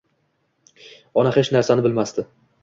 Ona 1.23 1.35
hech 1.37 1.53
narsani 1.57 1.85
bilmasdi 1.89 2.27